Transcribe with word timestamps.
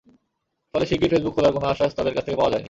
ফলে 0.73 0.85
শিগগির 0.85 1.11
ফেসবুক 1.11 1.33
খোলার 1.35 1.53
কোনো 1.53 1.65
আশ্বাস 1.65 1.91
তাঁদের 1.95 2.13
কাছ 2.13 2.23
থেকে 2.25 2.37
পাওয়া 2.37 2.51
যায়নি। 2.51 2.59